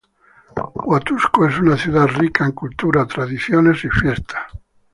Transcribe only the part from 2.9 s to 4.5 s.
tradiciones y fiestas.